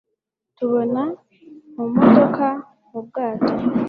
[0.55, 1.01] Tukubona
[1.75, 2.45] mu modoka,
[2.89, 3.51] mu bwato,